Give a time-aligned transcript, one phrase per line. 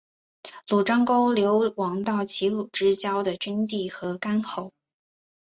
[0.69, 4.73] 鲁昭公流亡到齐鲁之交的郓地和干侯。